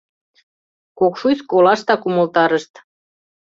[0.99, 2.73] Кокшуйск олаштак умылтарышт.